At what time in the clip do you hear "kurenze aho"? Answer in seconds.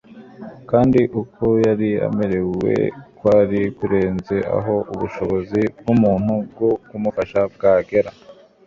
3.77-4.75